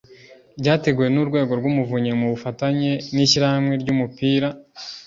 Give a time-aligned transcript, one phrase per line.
[0.59, 4.47] ryateguwe n urwego rw umuvunyi mu bufatanye n ishyirahamwe ry umupira